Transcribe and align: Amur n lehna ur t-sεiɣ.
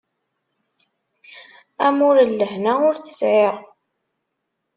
Amur 1.85 2.17
n 2.27 2.31
lehna 2.39 2.73
ur 2.87 2.95
t-sεiɣ. 2.97 3.55